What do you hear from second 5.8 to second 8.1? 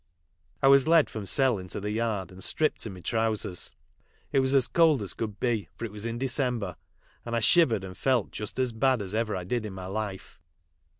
it was in December, and I shivered and